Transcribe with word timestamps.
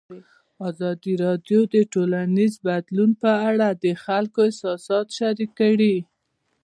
ازادي 0.69 1.13
راډیو 1.25 1.59
د 1.73 1.75
ټولنیز 1.93 2.53
بدلون 2.67 3.11
په 3.21 3.31
اړه 3.49 3.67
د 3.83 3.85
خلکو 4.03 4.39
احساسات 4.47 5.07
شریک 5.17 5.51
کړي. 5.61 5.95